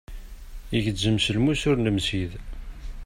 [0.77, 2.31] Igezzem s lmus ur nemsid.